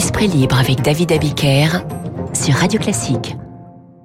Esprit 0.00 0.28
libre 0.28 0.58
avec 0.58 0.80
David 0.80 1.12
Abiker 1.12 1.68
sur 2.32 2.54
Radio 2.54 2.80
Classique. 2.80 3.36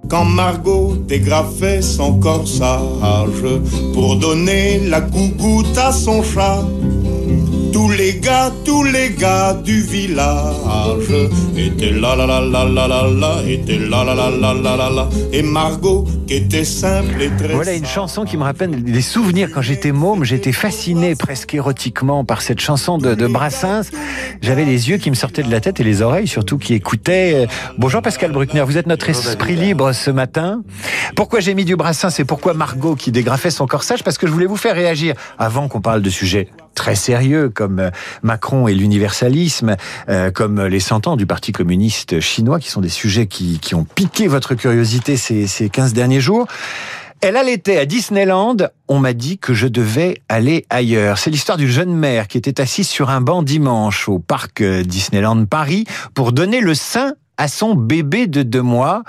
Quand 0.09 0.25
Margot 0.25 0.93
dégrafait 1.07 1.81
son 1.81 2.19
corsage 2.19 3.45
pour 3.93 4.17
donner 4.17 4.79
la 4.79 4.99
gougoute 4.99 5.77
à 5.77 5.93
son 5.93 6.21
chat, 6.21 6.65
les 7.97 8.19
gars, 8.19 8.51
tous 8.65 8.83
les 8.83 9.11
gars 9.11 9.53
du 9.53 9.81
village 9.81 10.25
étaient 11.55 11.91
là 11.91 12.15
là 12.15 12.25
là 12.25 12.41
là 12.41 12.65
là 12.65 12.87
là 12.87 13.07
là, 13.07 13.41
étaient 13.47 13.77
là 13.77 14.03
là 14.03 14.13
là 14.13 14.29
là 14.29 14.53
là 14.53 14.75
là 14.75 14.89
là, 14.89 15.09
et 15.31 15.41
Margot 15.41 16.05
qui 16.27 16.33
était 16.35 16.65
simple 16.65 17.21
et 17.21 17.29
très. 17.37 17.53
Voilà 17.53 17.73
une 17.73 17.85
chanson 17.85 18.25
qui 18.25 18.37
me 18.37 18.43
rappelle 18.43 18.83
des 18.83 19.01
souvenirs 19.01 19.49
quand 19.53 19.61
j'étais 19.61 19.91
môme. 19.91 20.23
J'étais 20.23 20.51
fasciné 20.51 21.15
presque 21.15 21.53
érotiquement 21.53 22.25
par 22.25 22.41
cette 22.41 22.59
chanson 22.59 22.97
de, 22.97 23.15
de 23.15 23.27
Brassens. 23.27 23.89
J'avais 24.41 24.65
les 24.65 24.89
yeux 24.89 24.97
qui 24.97 25.09
me 25.09 25.15
sortaient 25.15 25.43
de 25.43 25.51
la 25.51 25.61
tête 25.61 25.79
et 25.79 25.83
les 25.83 26.01
oreilles 26.01 26.27
surtout 26.27 26.57
qui 26.57 26.73
écoutaient. 26.73 27.47
Bonjour 27.77 28.01
Pascal 28.01 28.31
Bruckner, 28.31 28.63
vous 28.63 28.77
êtes 28.77 28.87
notre 28.87 29.09
esprit 29.09 29.55
libre 29.55 29.93
ce 29.93 30.11
matin. 30.11 30.63
Pourquoi 31.15 31.39
j'ai 31.39 31.53
mis 31.53 31.65
du 31.65 31.75
Brassens 31.75 32.19
et 32.19 32.25
pourquoi 32.25 32.53
Margot 32.53 32.95
qui 32.95 33.11
dégrafait 33.11 33.51
son 33.51 33.67
corsage? 33.67 34.03
Parce 34.03 34.17
que 34.17 34.27
je 34.27 34.31
voulais 34.31 34.45
vous 34.45 34.57
faire 34.57 34.75
réagir 34.75 35.15
avant 35.37 35.67
qu'on 35.67 35.81
parle 35.81 36.01
de 36.01 36.09
sujets 36.09 36.49
très 36.75 36.95
sérieux 36.95 37.49
comme 37.49 37.79
euh, 37.79 37.89
Macron 38.21 38.67
et 38.67 38.75
l'universalisme, 38.75 39.75
euh, 40.09 40.29
comme 40.29 40.63
les 40.63 40.79
100 40.79 41.07
ans 41.07 41.15
du 41.15 41.25
Parti 41.25 41.51
communiste 41.51 42.19
chinois, 42.19 42.59
qui 42.59 42.69
sont 42.69 42.81
des 42.81 42.89
sujets 42.89 43.27
qui, 43.27 43.59
ont 43.73 43.83
piqué 43.83 44.27
votre 44.27 44.53
curiosité 44.53 45.17
ces, 45.17 45.47
ces 45.47 45.69
15 45.69 45.93
derniers 45.93 46.21
jours. 46.21 46.47
Elle 47.21 47.37
allaitait 47.37 47.77
à 47.77 47.85
Disneyland. 47.85 48.57
On 48.87 48.99
m'a 48.99 49.13
dit 49.13 49.39
que 49.39 49.53
je 49.53 49.67
devais 49.67 50.21
aller 50.29 50.65
ailleurs. 50.69 51.17
C'est 51.17 51.31
l'histoire 51.31 51.57
d'une 51.57 51.67
jeune 51.67 51.93
mère 51.93 52.27
qui 52.27 52.37
était 52.37 52.61
assise 52.61 52.87
sur 52.87 53.09
un 53.09 53.21
banc 53.21 53.41
dimanche 53.41 54.07
au 54.07 54.19
parc 54.19 54.61
euh, 54.61 54.83
Disneyland 54.83 55.45
Paris 55.45 55.85
pour 56.13 56.33
donner 56.33 56.61
le 56.61 56.75
sein 56.75 57.15
à 57.37 57.47
son 57.47 57.75
bébé 57.75 58.27
de 58.27 58.43
deux 58.43 58.61
mois 58.61 59.03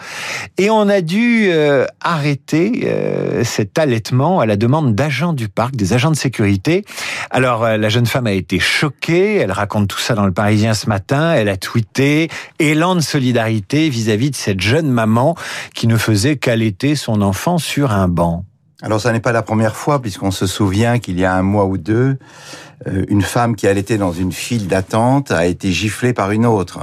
et 0.59 0.71
on 0.71 0.89
a 0.89 1.01
dû 1.01 1.49
euh, 1.51 1.87
arrêter 2.01 2.83
euh, 2.87 3.45
cet 3.45 3.79
allaitement 3.79 4.41
à 4.41 4.47
la 4.47 4.57
demande 4.57 4.95
d'agents 4.95 5.33
du 5.33 5.49
parc, 5.49 5.77
des 5.77 5.93
agents 5.93 6.11
de 6.11 6.17
sécurité. 6.17 6.85
Alors 7.31 7.65
euh, 7.65 7.77
la 7.77 7.89
jeune 7.89 8.07
femme 8.07 8.27
a 8.27 8.33
été 8.33 8.59
choquée, 8.59 9.37
elle 9.37 9.53
raconte 9.53 9.89
tout 9.89 9.99
ça 9.99 10.15
dans 10.15 10.27
le 10.27 10.33
Parisien 10.33 10.75
ce 10.75 10.89
matin, 10.89 11.33
elle 11.35 11.49
a 11.49 11.57
tweeté 11.57 12.29
élan 12.59 12.97
de 12.97 13.01
solidarité 13.01 13.89
vis-à-vis 13.89 14.31
de 14.31 14.37
cette 14.37 14.61
jeune 14.61 14.91
maman 14.91 15.37
qui 15.75 15.87
ne 15.87 15.97
faisait 15.97 16.37
qu'allaiter 16.37 16.97
son 16.97 17.23
enfant 17.23 17.59
sur 17.59 17.93
un 17.93 18.09
banc. 18.09 18.45
Alors 18.83 19.01
ça 19.01 19.13
n'est 19.13 19.21
pas 19.21 19.33
la 19.33 19.43
première 19.43 19.77
fois 19.77 20.03
puisqu'on 20.03 20.31
se 20.31 20.47
souvient 20.47 20.99
qu'il 20.99 21.19
y 21.19 21.25
a 21.25 21.35
un 21.35 21.43
mois 21.43 21.65
ou 21.65 21.79
deux, 21.79 22.19
une 23.09 23.23
femme 23.23 23.57
qui 23.57 23.67
allaitait 23.67 23.97
dans 23.97 24.13
une 24.13 24.33
file 24.33 24.69
d'attente 24.69 25.31
a 25.31 25.47
été 25.47 25.73
giflée 25.73 26.13
par 26.13 26.31
une 26.31 26.45
autre 26.45 26.81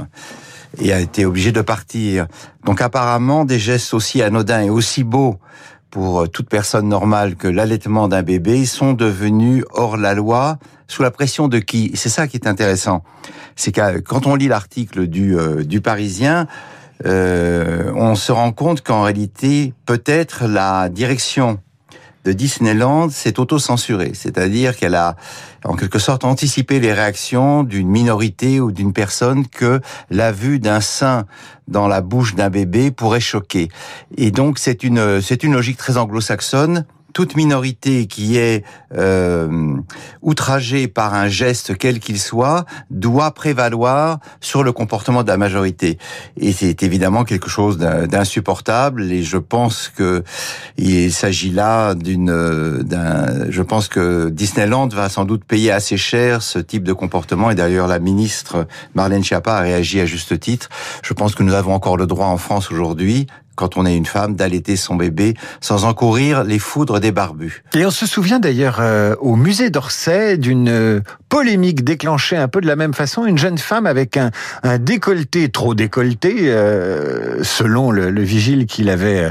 et 0.78 0.92
a 0.92 1.00
été 1.00 1.24
obligé 1.24 1.52
de 1.52 1.60
partir. 1.60 2.26
Donc 2.64 2.80
apparemment, 2.80 3.44
des 3.44 3.58
gestes 3.58 3.94
aussi 3.94 4.22
anodins 4.22 4.62
et 4.62 4.70
aussi 4.70 5.04
beaux 5.04 5.38
pour 5.90 6.28
toute 6.28 6.48
personne 6.48 6.88
normale 6.88 7.36
que 7.36 7.46
l'allaitement 7.46 8.08
d'un 8.08 8.22
bébé 8.22 8.66
sont 8.66 8.94
devenus 8.94 9.64
hors 9.70 9.96
la 9.96 10.14
loi 10.14 10.58
sous 10.88 11.02
la 11.02 11.10
pression 11.10 11.48
de 11.48 11.58
qui? 11.58 11.92
C'est 11.94 12.08
ça 12.08 12.26
qui 12.26 12.36
est 12.36 12.46
intéressant. 12.46 13.04
C'est 13.56 13.72
que 13.72 14.00
quand 14.00 14.26
on 14.26 14.34
lit 14.34 14.48
l'article 14.48 15.06
du, 15.06 15.38
euh, 15.38 15.64
du 15.64 15.80
Parisien, 15.80 16.46
euh, 17.06 17.92
on 17.94 18.14
se 18.14 18.32
rend 18.32 18.52
compte 18.52 18.82
qu'en 18.82 19.02
réalité, 19.02 19.72
peut-être 19.86 20.46
la 20.46 20.88
direction 20.88 21.58
de 22.24 22.32
Disneyland 22.32 23.10
s'est 23.10 23.38
auto-censurée, 23.38 24.12
c'est-à-dire 24.14 24.76
qu'elle 24.76 24.94
a 24.94 25.16
en 25.64 25.76
quelque 25.76 25.98
sorte 25.98 26.24
anticipé 26.24 26.80
les 26.80 26.92
réactions 26.92 27.62
d'une 27.62 27.88
minorité 27.88 28.60
ou 28.60 28.72
d'une 28.72 28.92
personne 28.92 29.46
que 29.46 29.80
la 30.10 30.32
vue 30.32 30.58
d'un 30.58 30.80
sein 30.80 31.26
dans 31.68 31.88
la 31.88 32.00
bouche 32.00 32.34
d'un 32.34 32.50
bébé 32.50 32.90
pourrait 32.90 33.20
choquer. 33.20 33.68
Et 34.16 34.30
donc 34.30 34.58
c'est 34.58 34.84
une 34.84 35.20
c'est 35.20 35.42
une 35.42 35.52
logique 35.54 35.76
très 35.76 35.96
anglo-saxonne 35.96 36.84
toute 37.14 37.36
minorité 37.36 38.06
qui 38.06 38.36
est 38.36 38.64
euh, 38.94 39.76
outragée 40.20 40.88
par 40.88 41.14
un 41.14 41.28
geste 41.28 41.78
quel 41.78 42.00
qu'il 42.00 42.20
soit 42.20 42.66
doit 42.90 43.30
prévaloir 43.30 44.18
sur 44.40 44.62
le 44.62 44.72
comportement 44.72 45.22
de 45.22 45.28
la 45.28 45.38
majorité. 45.38 45.96
Et 46.36 46.52
c'est 46.52 46.82
évidemment 46.82 47.24
quelque 47.24 47.48
chose 47.48 47.78
d'insupportable. 47.78 49.10
Et 49.10 49.22
je 49.22 49.38
pense 49.38 49.88
que 49.88 50.22
il 50.76 51.12
s'agit 51.12 51.50
là 51.50 51.94
d'une, 51.94 52.82
d'un, 52.82 53.50
je 53.50 53.62
pense 53.62 53.88
que 53.88 54.28
Disneyland 54.28 54.88
va 54.88 55.08
sans 55.08 55.24
doute 55.24 55.44
payer 55.44 55.70
assez 55.70 55.96
cher 55.96 56.42
ce 56.42 56.58
type 56.58 56.82
de 56.82 56.92
comportement. 56.92 57.50
Et 57.50 57.54
d'ailleurs, 57.54 57.86
la 57.86 58.00
ministre 58.00 58.66
Marlène 58.94 59.22
Schiappa 59.22 59.54
a 59.54 59.60
réagi 59.60 60.00
à 60.00 60.06
juste 60.06 60.38
titre. 60.40 60.68
Je 61.02 61.14
pense 61.14 61.36
que 61.36 61.44
nous 61.44 61.54
avons 61.54 61.74
encore 61.74 61.96
le 61.96 62.06
droit 62.06 62.26
en 62.26 62.38
France 62.38 62.72
aujourd'hui 62.72 63.28
quand 63.54 63.76
on 63.76 63.86
est 63.86 63.96
une 63.96 64.06
femme, 64.06 64.34
d'allaiter 64.34 64.76
son 64.76 64.96
bébé 64.96 65.34
sans 65.60 65.84
encourir 65.84 66.44
les 66.44 66.58
foudres 66.58 67.00
des 67.00 67.12
barbus. 67.12 67.62
Et 67.74 67.84
on 67.86 67.90
se 67.90 68.06
souvient 68.06 68.40
d'ailleurs 68.40 68.78
euh, 68.80 69.14
au 69.20 69.36
musée 69.36 69.70
d'Orsay 69.70 70.36
d'une 70.38 70.68
euh, 70.68 71.00
polémique 71.28 71.84
déclenchée 71.84 72.36
un 72.36 72.48
peu 72.48 72.60
de 72.60 72.66
la 72.66 72.76
même 72.76 72.94
façon, 72.94 73.26
une 73.26 73.38
jeune 73.38 73.58
femme 73.58 73.86
avec 73.86 74.16
un, 74.16 74.30
un 74.62 74.78
décolleté 74.78 75.48
trop 75.48 75.74
décolleté, 75.74 76.34
euh, 76.48 77.42
selon 77.42 77.90
le, 77.90 78.10
le 78.10 78.22
vigile 78.22 78.66
qu'il 78.66 78.88
avait 78.88 79.30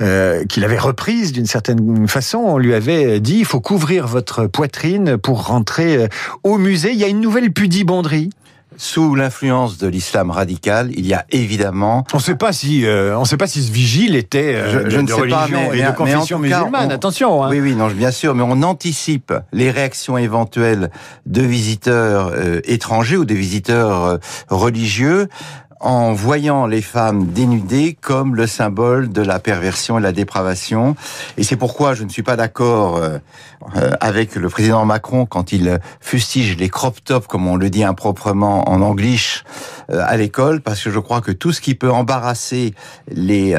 euh, 0.00 0.44
qu'il 0.44 0.64
avait 0.64 0.78
reprise 0.78 1.32
d'une 1.32 1.46
certaine 1.46 2.08
façon, 2.08 2.38
on 2.38 2.58
lui 2.58 2.74
avait 2.74 3.20
dit 3.20 3.38
il 3.38 3.44
faut 3.44 3.60
couvrir 3.60 4.06
votre 4.06 4.46
poitrine 4.46 5.16
pour 5.16 5.46
rentrer 5.46 6.08
au 6.44 6.58
musée. 6.58 6.92
Il 6.92 6.98
y 6.98 7.04
a 7.04 7.08
une 7.08 7.20
nouvelle 7.20 7.52
pudibonderie 7.52 8.30
sous 8.80 9.14
l'influence 9.14 9.76
de 9.76 9.86
l'islam 9.86 10.30
radical, 10.30 10.90
il 10.96 11.06
y 11.06 11.12
a 11.12 11.26
évidemment. 11.28 12.06
On 12.14 12.16
ne 12.16 12.22
sait 12.22 12.34
pas 12.34 12.50
si, 12.54 12.86
euh, 12.86 13.14
on 13.18 13.26
sait 13.26 13.36
pas 13.36 13.46
si 13.46 13.62
ce 13.62 13.70
vigile 13.70 14.16
était 14.16 14.54
euh, 14.54 14.88
je, 14.88 14.96
de, 14.96 15.02
ne 15.02 15.06
sais 15.06 15.12
religion 15.12 15.36
pas, 15.36 15.48
mais, 15.50 15.78
et 15.78 15.82
de 15.82 15.90
confession 15.90 16.38
musulmane. 16.38 16.90
Attention. 16.90 17.44
Hein. 17.44 17.50
Oui, 17.50 17.60
oui, 17.60 17.74
non, 17.74 17.88
bien 17.88 18.10
sûr, 18.10 18.34
mais 18.34 18.42
on 18.42 18.62
anticipe 18.62 19.34
les 19.52 19.70
réactions 19.70 20.16
éventuelles 20.16 20.90
de 21.26 21.42
visiteurs 21.42 22.32
euh, 22.34 22.60
étrangers 22.64 23.18
ou 23.18 23.26
de 23.26 23.34
visiteurs 23.34 24.02
euh, 24.02 24.16
religieux 24.48 25.28
en 25.80 26.12
voyant 26.12 26.66
les 26.66 26.82
femmes 26.82 27.28
dénudées 27.28 27.96
comme 27.98 28.36
le 28.36 28.46
symbole 28.46 29.10
de 29.10 29.22
la 29.22 29.38
perversion 29.38 29.98
et 29.98 30.02
la 30.02 30.12
dépravation. 30.12 30.94
Et 31.38 31.42
c'est 31.42 31.56
pourquoi 31.56 31.94
je 31.94 32.04
ne 32.04 32.10
suis 32.10 32.22
pas 32.22 32.36
d'accord 32.36 32.98
euh, 32.98 33.18
euh, 33.76 33.92
avec 34.00 34.34
le 34.34 34.48
président 34.50 34.84
Macron 34.84 35.24
quand 35.24 35.52
il 35.52 35.80
fustige 36.00 36.56
les 36.58 36.68
crop 36.68 37.02
tops, 37.02 37.26
comme 37.26 37.46
on 37.46 37.56
le 37.56 37.70
dit 37.70 37.82
improprement 37.82 38.68
en 38.68 38.82
anglish, 38.82 39.44
à 39.90 40.16
l'école, 40.16 40.60
parce 40.60 40.82
que 40.82 40.90
je 40.90 40.98
crois 40.98 41.20
que 41.20 41.32
tout 41.32 41.52
ce 41.52 41.60
qui 41.60 41.74
peut 41.74 41.90
embarrasser 41.90 42.74
les, 43.10 43.56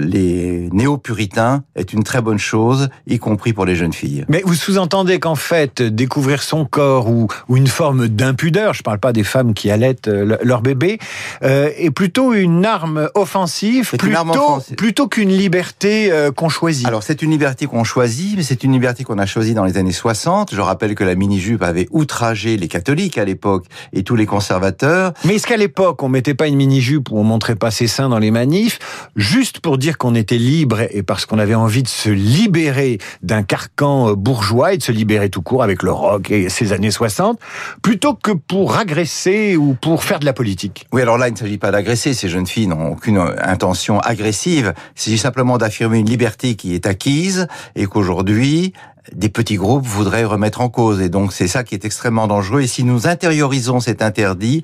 les 0.00 0.68
néo-puritains 0.72 1.62
est 1.76 1.92
une 1.92 2.02
très 2.02 2.22
bonne 2.22 2.38
chose, 2.38 2.88
y 3.06 3.18
compris 3.18 3.52
pour 3.52 3.64
les 3.64 3.76
jeunes 3.76 3.92
filles. 3.92 4.24
Mais 4.28 4.42
vous 4.44 4.54
sous-entendez 4.54 5.18
qu'en 5.18 5.34
fait, 5.34 5.82
découvrir 5.82 6.42
son 6.42 6.64
corps 6.64 7.08
ou, 7.08 7.28
ou 7.48 7.56
une 7.56 7.66
forme 7.66 8.08
d'impudeur, 8.08 8.74
je 8.74 8.80
ne 8.80 8.84
parle 8.84 8.98
pas 8.98 9.12
des 9.12 9.24
femmes 9.24 9.54
qui 9.54 9.70
allaitent 9.70 10.08
leur 10.08 10.62
bébé, 10.62 10.98
euh, 11.42 11.70
est 11.76 11.90
plutôt 11.90 12.32
une 12.32 12.64
arme 12.64 13.10
offensive, 13.14 13.92
plutôt, 13.96 14.60
plutôt 14.76 15.08
qu'une 15.08 15.30
liberté 15.30 16.10
euh, 16.10 16.30
qu'on 16.30 16.48
choisit. 16.48 16.86
Alors 16.86 17.02
c'est 17.02 17.22
une 17.22 17.30
liberté 17.30 17.66
qu'on 17.66 17.84
choisit, 17.84 18.36
mais 18.36 18.42
c'est 18.42 18.64
une 18.64 18.72
liberté 18.72 19.04
qu'on 19.04 19.18
a 19.18 19.26
choisie 19.26 19.54
dans 19.54 19.64
les 19.64 19.76
années 19.76 19.92
60. 19.92 20.54
Je 20.54 20.60
rappelle 20.60 20.94
que 20.94 21.04
la 21.04 21.14
mini-jupe 21.14 21.62
avait 21.62 21.88
outragé 21.90 22.56
les 22.56 22.68
catholiques 22.68 23.18
à 23.18 23.24
l'époque 23.24 23.66
et 23.92 24.02
tous 24.02 24.16
les 24.16 24.26
conservateurs. 24.26 25.12
Mais 25.24 25.36
est-ce 25.36 25.46
qu'à 25.46 25.56
l'époque 25.56 25.73
on 25.78 26.08
mettait 26.08 26.34
pas 26.34 26.46
une 26.46 26.56
mini-jupe 26.56 27.10
où 27.10 27.18
on 27.18 27.24
montrait 27.24 27.56
pas 27.56 27.70
ses 27.70 27.86
seins 27.86 28.08
dans 28.08 28.18
les 28.18 28.30
manifs, 28.30 28.78
juste 29.16 29.60
pour 29.60 29.78
dire 29.78 29.98
qu'on 29.98 30.14
était 30.14 30.38
libre 30.38 30.80
et 30.90 31.02
parce 31.02 31.26
qu'on 31.26 31.38
avait 31.38 31.54
envie 31.54 31.82
de 31.82 31.88
se 31.88 32.10
libérer 32.10 32.98
d'un 33.22 33.42
carcan 33.42 34.10
euh, 34.10 34.14
bourgeois 34.14 34.74
et 34.74 34.78
de 34.78 34.82
se 34.82 34.92
libérer 34.92 35.30
tout 35.30 35.42
court 35.42 35.62
avec 35.62 35.82
le 35.82 35.92
rock 35.92 36.30
et 36.30 36.48
ses 36.48 36.72
années 36.72 36.90
60, 36.90 37.38
plutôt 37.82 38.14
que 38.14 38.32
pour 38.32 38.76
agresser 38.76 39.56
ou 39.56 39.74
pour 39.74 40.04
faire 40.04 40.20
de 40.20 40.24
la 40.24 40.32
politique. 40.32 40.86
Oui, 40.92 41.02
alors 41.02 41.18
là 41.18 41.28
il 41.28 41.32
ne 41.32 41.38
s'agit 41.38 41.58
pas 41.58 41.70
d'agresser, 41.70 42.14
ces 42.14 42.28
jeunes 42.28 42.46
filles 42.46 42.66
n'ont 42.66 42.92
aucune 42.92 43.18
intention 43.18 44.00
agressive, 44.00 44.74
il 44.96 45.00
s'agit 45.00 45.18
simplement 45.18 45.58
d'affirmer 45.58 45.98
une 45.98 46.08
liberté 46.08 46.54
qui 46.54 46.74
est 46.74 46.86
acquise 46.86 47.48
et 47.76 47.86
qu'aujourd'hui, 47.86 48.72
des 49.12 49.28
petits 49.28 49.56
groupes 49.56 49.86
voudraient 49.86 50.24
remettre 50.24 50.60
en 50.60 50.68
cause. 50.68 51.00
Et 51.00 51.08
donc 51.08 51.32
c'est 51.32 51.48
ça 51.48 51.64
qui 51.64 51.74
est 51.74 51.84
extrêmement 51.84 52.26
dangereux. 52.26 52.62
Et 52.62 52.66
si 52.66 52.84
nous 52.84 53.06
intériorisons 53.06 53.80
cet 53.80 54.02
interdit, 54.02 54.62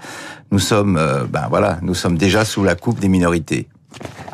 nous 0.51 0.59
sommes, 0.59 0.97
euh, 0.97 1.25
ben 1.25 1.47
voilà, 1.49 1.79
nous 1.83 1.95
sommes 1.95 2.17
déjà 2.17 2.45
sous 2.45 2.65
la 2.65 2.75
coupe 2.75 2.99
des 3.01 3.09
minorités. 3.09 3.69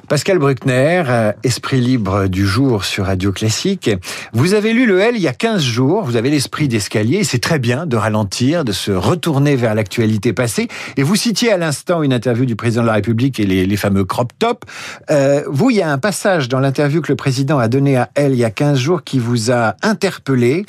Pascal 0.09 0.39
Bruckner, 0.39 1.03
euh, 1.09 1.33
Esprit 1.43 1.81
libre 1.81 2.29
du 2.29 2.47
jour 2.47 2.85
sur 2.85 3.07
Radio 3.07 3.33
Classique. 3.33 3.91
Vous 4.33 4.55
avez 4.55 4.73
lu 4.73 4.87
le 4.87 5.01
L 5.01 5.17
il 5.17 5.21
y 5.23 5.27
a 5.27 5.33
15 5.33 5.61
jours, 5.61 6.05
vous 6.05 6.15
avez 6.15 6.31
l'esprit 6.31 6.69
d'escalier, 6.69 7.25
c'est 7.25 7.41
très 7.41 7.59
bien 7.59 7.87
de 7.87 7.97
ralentir, 7.97 8.65
de 8.65 8.71
se 8.71 8.93
retourner 8.93 9.57
vers 9.57 9.75
l'actualité 9.75 10.33
passée. 10.33 10.69
Et 10.97 11.03
vous 11.03 11.17
citiez 11.17 11.51
à 11.51 11.57
l'instant 11.57 12.05
une 12.05 12.13
interview 12.13 12.45
du 12.45 12.55
président 12.55 12.83
de 12.83 12.87
la 12.87 12.93
République 12.93 13.41
et 13.41 13.47
les, 13.47 13.77
fameux 13.77 14.05
crop 14.05 14.33
top. 14.39 14.65
Euh, 15.11 15.43
vous, 15.49 15.71
il 15.71 15.79
y 15.79 15.83
a 15.83 15.91
un 15.91 15.99
passage 15.99 16.49
dans 16.49 16.61
l'interview 16.61 17.01
que 17.01 17.11
le 17.11 17.17
président 17.17 17.59
a 17.59 17.67
donné 17.67 17.97
à 17.97 18.09
L 18.15 18.33
il 18.33 18.39
y 18.39 18.45
a 18.45 18.51
15 18.51 18.79
jours 18.79 19.03
qui 19.03 19.19
vous 19.19 19.51
a 19.51 19.75
interpellé. 19.83 20.67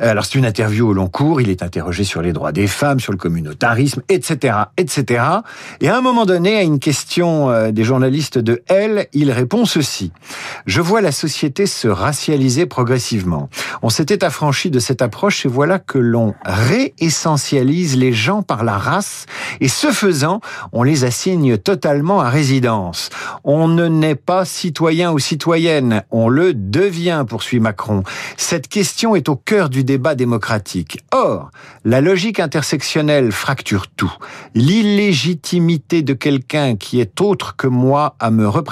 Euh, 0.00 0.10
alors 0.10 0.24
c'est 0.24 0.38
une 0.38 0.46
interview 0.46 0.88
au 0.88 0.92
long 0.92 1.08
cours, 1.08 1.40
il 1.40 1.50
est 1.50 1.64
interrogé 1.64 2.04
sur 2.04 2.22
les 2.22 2.32
droits 2.32 2.52
des 2.52 2.68
femmes, 2.68 3.00
sur 3.00 3.10
le 3.10 3.18
communautarisme, 3.18 4.02
etc., 4.08 4.56
etc. 4.76 5.24
Et 5.80 5.88
à 5.88 5.96
un 5.96 6.02
moment 6.02 6.24
donné, 6.24 6.56
à 6.56 6.62
une 6.62 6.78
question 6.78 7.72
des 7.72 7.84
journalistes 7.84 8.38
de 8.38 8.62
Il 9.12 9.30
répond 9.30 9.64
ceci. 9.64 10.12
Je 10.66 10.80
vois 10.80 11.00
la 11.00 11.12
société 11.12 11.66
se 11.66 11.88
racialiser 11.88 12.66
progressivement. 12.66 13.48
On 13.82 13.88
s'était 13.88 14.24
affranchi 14.24 14.70
de 14.70 14.78
cette 14.78 15.02
approche 15.02 15.46
et 15.46 15.48
voilà 15.48 15.78
que 15.78 15.98
l'on 15.98 16.34
réessentialise 16.44 17.96
les 17.96 18.12
gens 18.12 18.42
par 18.42 18.64
la 18.64 18.78
race 18.78 19.26
et 19.60 19.68
ce 19.68 19.88
faisant, 19.88 20.40
on 20.72 20.82
les 20.82 21.04
assigne 21.04 21.58
totalement 21.58 22.20
à 22.20 22.28
résidence. 22.28 23.10
On 23.44 23.68
ne 23.68 23.88
naît 23.88 24.14
pas 24.14 24.44
citoyen 24.44 25.12
ou 25.12 25.18
citoyenne, 25.18 26.02
on 26.10 26.28
le 26.28 26.54
devient, 26.54 27.24
poursuit 27.28 27.60
Macron. 27.60 28.02
Cette 28.36 28.68
question 28.68 29.16
est 29.16 29.28
au 29.28 29.36
cœur 29.36 29.70
du 29.70 29.84
débat 29.84 30.14
démocratique. 30.14 31.00
Or, 31.12 31.50
la 31.84 32.00
logique 32.00 32.40
intersectionnelle 32.40 33.32
fracture 33.32 33.86
tout. 33.88 34.12
L'illégitimité 34.54 36.02
de 36.02 36.14
quelqu'un 36.14 36.76
qui 36.76 37.00
est 37.00 37.20
autre 37.20 37.56
que 37.56 37.66
moi 37.66 38.16
à 38.18 38.30
me 38.30 38.48
représenter, 38.48 38.65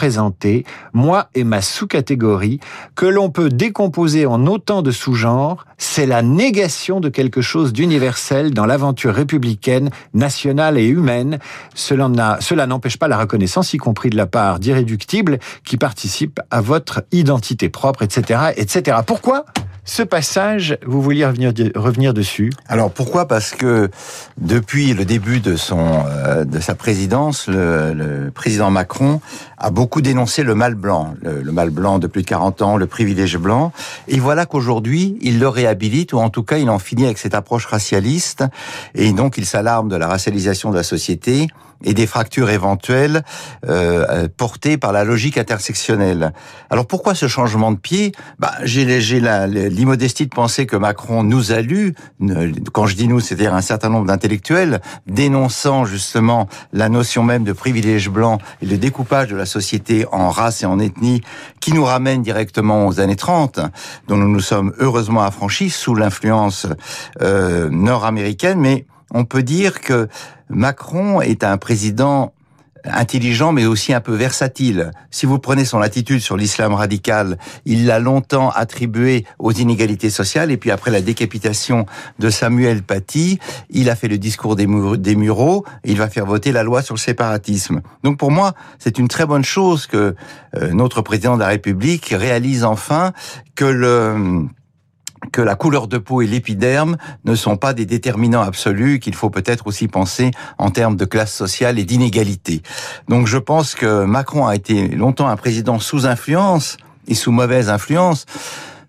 moi 0.93 1.29
et 1.35 1.45
ma 1.45 1.63
sous-catégorie, 1.63 2.61
que 2.95 3.07
l'on 3.07 3.31
peut 3.31 3.49
décomposer 3.49 4.27
en 4.27 4.47
autant 4.47 4.83
de 4.83 4.91
sous-genres, 4.91 5.65
c'est 5.79 6.07
la 6.07 6.23
négation 6.23 7.01
de 7.01 7.09
quelque 7.09 7.41
chose 7.41 7.73
d'universel 7.73 8.53
dans 8.53 8.67
l'aventure 8.67 9.15
républicaine, 9.15 9.91
nationale 10.13 10.79
et 10.79 10.87
humaine. 10.87 11.39
Cela 11.75 12.67
n'empêche 12.67 12.97
pas 12.97 13.09
la 13.09 13.19
reconnaissance, 13.19 13.73
y 13.75 13.79
compris 13.79 14.11
de 14.11 14.17
la 14.17 14.27
part 14.27 14.59
d'irréductibles 14.59 15.39
qui 15.65 15.77
participent 15.77 16.41
à 16.51 16.61
votre 16.61 17.05
identité 17.13 17.69
propre, 17.69 18.03
etc., 18.03 18.53
etc. 18.57 18.99
Pourquoi? 19.07 19.45
Ce 19.85 20.03
passage, 20.03 20.79
vous 20.87 21.03
vouliez 21.03 21.27
revenir, 21.27 21.53
revenir 21.75 22.15
dessus 22.15 22.51
Alors 22.69 22.91
pourquoi? 22.91 23.29
Parce 23.29 23.51
que 23.51 23.91
depuis 24.39 24.95
le 24.95 25.05
début 25.05 25.41
de 25.41 25.57
son 25.57 26.05
euh, 26.07 26.45
de 26.45 26.59
sa 26.59 26.75
présidence, 26.75 27.49
le, 27.49 27.93
le, 27.93 28.31
président 28.31 28.71
Macron 28.71 29.21
a 29.59 29.71
beaucoup 29.71 30.01
dénoncé 30.01 30.43
le 30.43 30.55
mal 30.55 30.75
blanc, 30.75 31.15
le, 31.21 31.43
le, 31.43 31.53
mal 31.53 31.69
blanc 31.69 31.99
de 31.99 32.07
plus 32.07 32.23
de 32.23 32.27
40 32.27 32.63
ans, 32.63 32.77
le 32.79 32.87
privilège 32.87 33.37
blanc. 33.37 33.73
Et 34.09 34.21
voilà 34.21 34.47
qu'aujourd'hui, 34.47 35.19
il 35.21 35.39
le 35.39 35.49
réhabilite, 35.49 36.15
ou 36.15 36.19
en 36.19 36.31
tout 36.31 36.43
cas, 36.43 36.57
il 36.57 36.71
en 36.71 36.79
finit 36.79 37.05
avec 37.05 37.19
cette 37.19 37.35
approche 37.35 37.67
racialiste, 37.67 38.45
et 38.95 39.13
donc 39.13 39.37
il 39.37 39.45
s'alarme 39.45 39.91
de 39.91 39.97
la 39.97 40.09
racialisation 40.09 40.71
de 40.71 40.77
la 40.77 40.83
société 40.83 41.49
et 41.85 41.95
des 41.95 42.07
fractures 42.07 42.51
éventuelles 42.51 43.23
euh, 43.69 44.07
euh 44.09 44.29
portées 44.35 44.79
par 44.79 44.93
la 44.93 45.05
logique 45.05 45.39
intersectionnelle. 45.39 46.33
Alors 46.71 46.87
pourquoi 46.87 47.15
ce 47.15 47.29
changement 47.29 47.73
de 47.73 47.77
pied? 47.77 48.13
Bah, 48.39 48.53
J'ai 48.63 48.85
l'immodestie 49.75 50.27
de 50.27 50.35
penser 50.35 50.67
que 50.67 50.77
Macron 50.77 51.23
nous 51.23 51.53
a 51.53 51.61
lu, 51.61 51.95
quand 52.73 52.87
je 52.87 52.97
dis 52.97 53.09
nous, 53.09 53.21
c'est-à-dire 53.21 53.55
un 53.55 53.61
certain 53.61 53.89
nombre 53.89 54.07
d'intellectuels, 54.07 54.81
dénonçant 55.07 55.85
justement 55.85 56.49
la 56.73 56.89
notion 56.89 57.23
même 57.23 57.45
de 57.45 57.53
privilège 57.53 58.09
blanc 58.09 58.39
et 58.63 58.67
le 58.67 58.79
découpage 58.79 59.29
de 59.29 59.37
la 59.37 59.47
société 59.47 60.07
en 60.13 60.31
race 60.31 60.63
et 60.63 60.67
en 60.67 60.79
ethnie, 60.79 61.21
qui 61.61 61.73
nous 61.73 61.85
ramène 61.85 62.23
directement 62.23 62.87
aux 62.87 63.01
années 63.01 63.17
30, 63.17 63.61
dont 64.09 64.17
nous 64.17 64.29
nous 64.29 64.41
sommes 64.41 64.73
heureusement 64.79 65.23
affranchis 65.23 65.71
sous 65.71 65.95
l'influence 65.95 66.67
euh, 67.23 67.69
nord-américaine, 67.71 68.61
mais 68.61 68.87
on 69.11 69.25
peut 69.25 69.43
dire 69.43 69.81
que 69.81 70.09
Macron 70.51 71.21
est 71.21 71.43
un 71.45 71.57
président 71.57 72.34
intelligent 72.85 73.53
mais 73.53 73.67
aussi 73.67 73.93
un 73.93 74.01
peu 74.01 74.15
versatile. 74.15 74.91
Si 75.11 75.27
vous 75.27 75.39
prenez 75.39 75.65
son 75.65 75.81
attitude 75.81 76.21
sur 76.21 76.37
l'islam 76.37 76.75
radical, 76.75 77.39
il 77.65 77.87
l'a 77.87 77.99
longtemps 77.99 78.51
attribué 78.51 79.25
aux 79.39 79.53
inégalités 79.53 80.11
sociales 80.11 80.51
et 80.51 80.57
puis 80.57 80.71
après 80.71 80.91
la 80.91 81.01
décapitation 81.01 81.87
de 82.19 82.31
Samuel 82.31 82.83
Paty, 82.83 83.39
il 83.71 83.91
a 83.91 83.97
fait 83.97 84.09
le 84.09 84.19
discours 84.19 84.57
des, 84.57 84.67
Mureaux, 84.67 85.65
il 85.85 85.97
va 85.97 86.09
faire 86.09 86.27
voter 86.27 86.53
la 86.53 86.63
loi 86.63 86.83
sur 86.83 86.95
le 86.95 87.01
séparatisme. 87.01 87.81
Donc 88.03 88.19
pour 88.19 88.31
moi, 88.31 88.55
c'est 88.79 88.99
une 88.99 89.09
très 89.09 89.27
bonne 89.27 89.45
chose 89.45 89.87
que 89.87 90.15
euh, 90.57 90.73
notre 90.73 91.03
président 91.03 91.37
de 91.37 91.41
la 91.41 91.49
République 91.49 92.15
réalise 92.17 92.65
enfin 92.65 93.13
que 93.55 93.65
le 93.65 94.47
que 95.35 95.43
la 95.43 95.57
couleur 95.57 95.89
de 95.89 95.99
peau 95.99 96.23
et 96.23 96.29
l'épiderme 96.29 96.97
ne 97.25 97.35
sont 97.35 97.57
pas 97.57 97.75
des 97.75 97.87
déterminants 97.87 98.43
absolus, 98.43 99.01
qu'il 99.01 99.17
faut 99.17 99.31
peut-être 99.31 99.67
aussi 99.67 99.89
penser 99.89 100.31
en 100.59 100.71
termes 100.71 100.95
de 100.95 101.05
classe 101.05 101.35
sociale 101.35 101.81
et 101.81 101.85
d'inégalité. 101.85 102.63
Donc 103.09 103.27
je 103.27 103.39
pense 103.39 103.75
que 103.75 104.05
Macron 104.05 104.47
a 104.47 104.55
été 104.55 104.87
longtemps 104.87 105.27
un 105.27 105.35
président 105.35 105.81
sous 105.81 106.07
influence 106.07 106.77
et 107.09 107.17
sous 107.17 107.33
mauvaise 107.33 107.69
influence. 107.69 108.27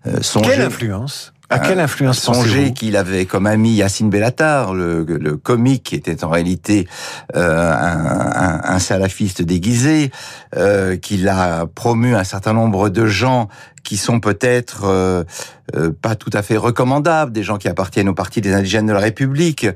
Euh, 0.06 0.20
Quelle 0.44 0.62
influence? 0.62 1.32
À 1.48 1.60
quelle 1.60 1.78
influence 1.78 2.18
Songez 2.18 2.72
qu'il 2.72 2.96
avait 2.96 3.24
comme 3.24 3.46
ami 3.46 3.74
Yacine 3.74 4.10
Bellatar, 4.10 4.74
le, 4.74 5.04
le 5.04 5.36
comique 5.36 5.84
qui 5.84 5.94
était 5.94 6.24
en 6.24 6.28
réalité 6.28 6.88
euh, 7.36 7.72
un, 7.72 8.32
un, 8.34 8.60
un, 8.64 8.78
salafiste 8.80 9.42
déguisé, 9.42 10.10
euh, 10.56 10.96
qu'il 10.96 11.28
a 11.28 11.66
promu 11.66 12.16
un 12.16 12.24
certain 12.24 12.52
nombre 12.52 12.88
de 12.88 13.06
gens 13.06 13.48
qui 13.86 13.96
sont 13.96 14.18
peut-être 14.18 14.82
euh, 14.84 15.22
euh, 15.76 15.90
pas 15.90 16.16
tout 16.16 16.30
à 16.32 16.42
fait 16.42 16.56
recommandables, 16.56 17.30
des 17.30 17.44
gens 17.44 17.56
qui 17.56 17.68
appartiennent 17.68 18.08
au 18.08 18.14
Parti 18.14 18.40
des 18.40 18.52
indigènes 18.52 18.86
de 18.86 18.92
la 18.92 18.98
République. 18.98 19.66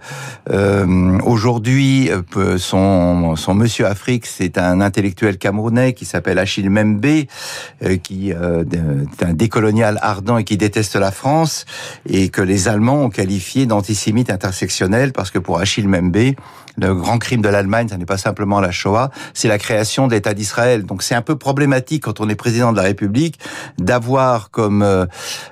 Euh, 0.51 1.19
Aujourd'hui, 1.25 2.11
euh, 2.11 2.59
son, 2.59 3.37
son 3.37 3.55
monsieur 3.55 3.87
Afrique, 3.87 4.27
c'est 4.27 4.59
un 4.59 4.81
intellectuel 4.81 5.39
camerounais 5.39 5.93
qui 5.93 6.07
s'appelle 6.07 6.41
Achille 6.41 6.71
Membe, 6.71 7.07
euh, 7.85 7.97
qui 7.97 8.31
est 8.31 8.35
un 8.35 9.33
décolonial 9.33 9.99
ardent 10.03 10.39
et 10.39 10.45
qui 10.45 10.57
déteste 10.57 10.97
la 10.97 11.13
France, 11.13 11.65
et 12.09 12.31
que 12.31 12.43
les 12.43 12.67
Allemands 12.67 13.05
ont 13.05 13.11
qualifié 13.11 13.67
d'antisémite 13.67 14.31
intersectionnel 14.31 15.13
parce 15.13 15.31
que 15.31 15.39
pour 15.39 15.61
Achille 15.61 15.87
Membe, 15.87 16.35
le 16.77 16.95
grand 16.95 17.19
crime 17.19 17.43
de 17.43 17.49
l'Allemagne, 17.49 17.89
ce 17.91 17.95
n'est 17.95 18.07
pas 18.07 18.19
simplement 18.19 18.61
la 18.61 18.71
Shoah, 18.71 19.11
c'est 19.35 19.49
la 19.49 19.59
création 19.59 20.07
de 20.07 20.13
l'État 20.13 20.35
d'Israël. 20.35 20.85
Donc 20.85 21.03
c'est 21.03 21.15
un 21.15 21.23
peu 21.23 21.37
problématique 21.37 22.05
quand 22.05 22.21
on 22.21 22.29
est 22.29 22.35
président 22.35 22.73
de 22.73 22.77
la 22.77 22.83
République 22.83 23.39
d'avoir 23.79 24.51
comme 24.51 24.83
euh, 24.83 25.07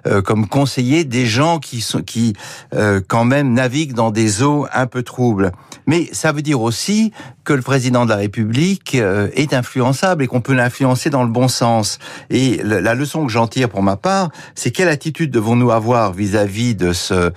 euh, 0.06 0.22
comme 0.22 0.48
conseiller 0.48 1.04
des 1.04 1.26
gens 1.26 1.58
qui 1.58 1.80
sont 1.80 2.02
qui 2.02 2.34
euh, 2.74 3.00
quand 3.06 3.24
même 3.24 3.52
naviguent 3.52 3.94
dans 3.94 4.10
des 4.10 4.42
eaux 4.42 4.66
un 4.72 4.86
peu 4.86 5.02
troubles. 5.02 5.52
Mais 5.86 6.08
ça 6.12 6.32
veut 6.32 6.42
dire 6.42 6.60
aussi 6.60 7.12
que 7.44 7.52
le 7.54 7.62
président 7.62 8.04
de 8.04 8.10
la 8.10 8.16
République 8.16 8.94
est 8.94 9.54
influençable 9.54 10.22
et 10.22 10.26
qu'on 10.26 10.42
peut 10.42 10.52
l'influencer 10.52 11.08
dans 11.08 11.22
le 11.22 11.30
bon 11.30 11.48
sens. 11.48 11.98
Et 12.28 12.60
la 12.62 12.94
leçon 12.94 13.24
que 13.24 13.32
j'en 13.32 13.46
tire 13.46 13.70
pour 13.70 13.82
ma 13.82 13.96
part, 13.96 14.28
c'est 14.54 14.70
quelle 14.70 14.90
attitude 14.90 15.30
devons-nous 15.30 15.70
avoir 15.70 16.12
vis-à-vis 16.12 16.74
-vis 16.74 16.76
de 16.76 16.92
ce 16.92 17.32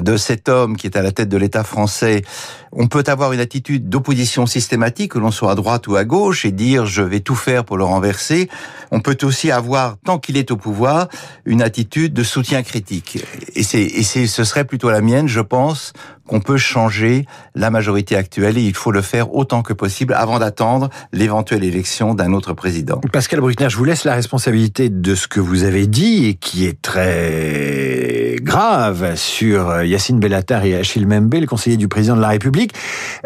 de 0.00 0.16
cet 0.16 0.48
homme 0.48 0.78
qui 0.78 0.86
est 0.86 0.96
à 0.96 1.02
la 1.02 1.12
tête 1.12 1.28
de 1.28 1.36
l'État 1.36 1.62
français 1.62 2.22
on 2.76 2.86
peut 2.86 3.04
avoir 3.06 3.32
une 3.32 3.40
attitude 3.40 3.88
d'opposition 3.88 4.46
systématique, 4.46 5.12
que 5.12 5.18
l'on 5.18 5.30
soit 5.30 5.50
à 5.50 5.54
droite 5.54 5.88
ou 5.88 5.96
à 5.96 6.04
gauche, 6.04 6.44
et 6.44 6.52
dire 6.52 6.86
je 6.86 7.02
vais 7.02 7.20
tout 7.20 7.34
faire 7.34 7.64
pour 7.64 7.78
le 7.78 7.84
renverser. 7.84 8.48
On 8.92 9.00
peut 9.00 9.16
aussi 9.22 9.50
avoir, 9.50 9.96
tant 10.04 10.18
qu'il 10.18 10.36
est 10.36 10.50
au 10.50 10.56
pouvoir, 10.56 11.08
une 11.44 11.62
attitude 11.62 12.12
de 12.12 12.22
soutien 12.22 12.62
critique. 12.62 13.18
Et 13.54 13.60
et 13.60 14.26
ce 14.26 14.44
serait 14.44 14.64
plutôt 14.64 14.90
la 14.90 15.00
mienne, 15.00 15.26
je 15.26 15.40
pense, 15.40 15.92
qu'on 16.26 16.40
peut 16.40 16.56
changer 16.56 17.24
la 17.54 17.70
majorité 17.70 18.16
actuelle 18.16 18.58
et 18.58 18.62
il 18.62 18.74
faut 18.74 18.90
le 18.90 19.02
faire 19.02 19.34
autant 19.34 19.62
que 19.62 19.72
possible 19.72 20.14
avant 20.14 20.38
d'attendre 20.38 20.90
l'éventuelle 21.12 21.64
élection 21.64 22.14
d'un 22.14 22.32
autre 22.32 22.52
président. 22.52 23.00
Pascal 23.12 23.40
Bruckner, 23.40 23.70
je 23.70 23.76
vous 23.76 23.84
laisse 23.84 24.04
la 24.04 24.14
responsabilité 24.14 24.88
de 24.88 25.14
ce 25.14 25.28
que 25.28 25.40
vous 25.40 25.64
avez 25.64 25.86
dit 25.86 26.26
et 26.26 26.34
qui 26.34 26.66
est 26.66 26.80
très 26.82 28.25
grave 28.40 29.16
sur 29.16 29.82
Yacine 29.82 30.18
Bellatar 30.18 30.64
et 30.64 30.76
Achille 30.76 31.06
Membe, 31.06 31.34
le 31.34 31.46
conseiller 31.46 31.76
du 31.76 31.88
président 31.88 32.16
de 32.16 32.20
la 32.20 32.28
République. 32.28 32.72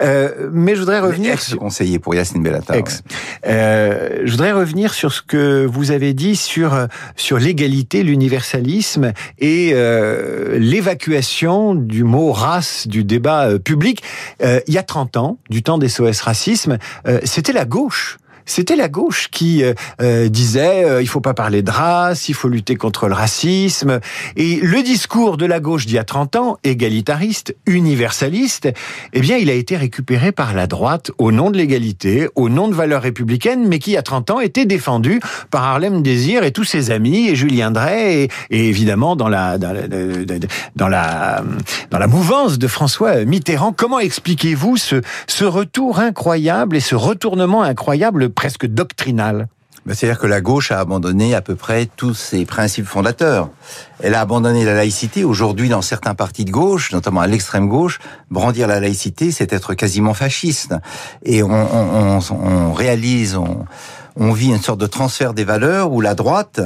Euh, 0.01 0.49
mais 0.53 0.75
je 0.75 0.81
voudrais 0.81 1.01
revenir... 1.01 1.33
Ex-conseiller 1.35 1.99
pour 1.99 2.15
Yacine 2.15 2.43
Bellatar. 2.43 2.77
Ex. 2.77 3.03
Euh, 3.47 4.23
je 4.25 4.31
voudrais 4.31 4.53
revenir 4.53 4.95
sur 4.95 5.13
ce 5.13 5.23
que 5.23 5.67
vous 5.67 5.91
avez 5.91 6.15
dit 6.15 6.37
sur, 6.37 6.87
sur 7.17 7.39
l'égalité, 7.39 8.03
l'universalisme 8.03 9.13
et 9.39 9.71
euh, 9.75 10.59
l'évacuation 10.59 11.75
du 11.75 12.05
mot 12.05 12.33
race 12.33 12.87
du 12.87 13.05
débat 13.05 13.49
euh, 13.49 13.59
public. 13.59 14.03
Euh, 14.43 14.61
il 14.67 14.75
y 14.75 14.79
a 14.79 14.83
30 14.83 15.17
ans, 15.17 15.39
du 15.49 15.63
temps 15.63 15.79
des 15.79 15.89
SOS 15.89 16.21
Racisme, 16.21 16.79
euh, 17.07 17.21
c'était 17.25 17.53
la 17.53 17.65
gauche 17.65 18.19
c'était 18.47 18.77
la 18.77 18.89
gauche 18.89 19.29
qui 19.31 19.63
euh, 19.63 19.75
euh, 20.01 20.29
disait 20.29 20.85
euh, 20.85 21.03
il 21.03 21.09
faut 21.09 21.21
pas 21.21 21.35
parler 21.35 21.63
de 21.63 21.71
race, 21.71 22.29
il 22.29 22.35
faut 22.35 22.49
lutter 22.49 22.77
contre 22.77 23.09
le 23.09 23.15
racisme. 23.15 24.01
Et 24.37 24.57
le 24.57 24.83
discours 24.83 25.37
de 25.37 25.47
la 25.47 25.61
gauche 25.61 25.87
d'il 25.87 25.97
y 25.97 25.99
a 25.99 26.05
30 26.05 26.37
ans, 26.37 26.59
égalitariste, 26.65 27.55
universaliste, 27.67 28.69
eh 29.13 29.21
bien, 29.21 29.37
il 29.37 29.51
a 29.51 29.55
été 29.55 29.77
récupéré 29.77 30.33
par 30.33 30.55
la 30.55 30.67
droite 30.67 31.11
au 31.19 31.33
nom 31.33 31.51
de 31.51 31.57
l'égalité, 31.57 32.29
au 32.35 32.49
nom 32.49 32.69
de 32.69 32.75
valeurs 32.75 33.03
républicaines, 33.03 33.67
mais 33.69 33.79
qui, 33.79 33.91
il 33.91 33.95
y 33.95 33.97
a 33.97 34.03
30 34.03 34.31
ans, 34.31 34.41
était 34.41 34.67
défendu 34.67 35.21
par 35.51 35.65
Harlem 35.65 36.03
Désir 36.03 36.45
et 36.45 36.53
tous 36.53 36.65
ses 36.65 36.91
amis, 36.91 37.29
et 37.29 37.35
Julien 37.35 37.71
Drey, 37.71 38.23
et, 38.23 38.29
et 38.51 38.69
évidemment 38.69 39.17
dans 39.17 39.29
la, 39.29 39.59
dans 39.59 39.73
la, 39.73 39.89
dans 40.77 40.89
la, 40.89 41.43
dans 41.91 41.99
la 41.99 42.07
mouvance 42.07 42.59
de 42.59 42.67
François 42.67 43.25
Mitterrand. 43.25 43.73
Comment 43.73 44.01
expliquez-vous 44.01 44.77
ce, 44.77 45.03
ce 45.27 45.45
retour 45.45 45.99
incroyable 45.99 46.77
et 46.77 46.81
ce 46.81 46.95
retournement 46.95 47.63
incroyable 47.63 48.30
presque 48.31 48.67
doctrinal 48.67 49.49
ben, 49.87 49.95
C'est-à-dire 49.95 50.19
que 50.19 50.27
la 50.27 50.41
gauche 50.41 50.71
a 50.71 50.81
abandonné 50.81 51.35
à 51.35 51.41
peu 51.41 51.57
près 51.57 51.87
tous 51.97 52.15
ses 52.15 52.45
principes 52.45 52.87
fondateurs. 52.87 53.51
Elle 54.01 54.15
a 54.15 54.21
abandonné 54.21 54.65
la 54.65 54.75
laïcité. 54.75 55.25
Aujourd'hui, 55.25 55.69
dans 55.69 55.83
certains 55.83 56.15
partis 56.15 56.45
de 56.45 56.51
gauche, 56.51 56.93
notamment 56.93 57.21
à 57.21 57.27
l'extrême 57.27 57.69
gauche, 57.69 57.99
brandir 58.31 58.67
la 58.67 58.81
laïcité, 58.81 59.31
c'est 59.31 59.53
être 59.53 59.75
quasiment 59.75 60.15
fasciste. 60.15 60.75
Et 61.25 61.43
on, 61.43 62.73
réalise, 62.73 63.37
on, 63.37 63.65
on 64.17 64.33
vit 64.33 64.49
une 64.49 64.61
sorte 64.61 64.81
de 64.81 64.87
transfert 64.87 65.35
des 65.35 65.45
valeurs 65.45 65.93
où 65.93 66.01
la 66.01 66.15
droite 66.15 66.61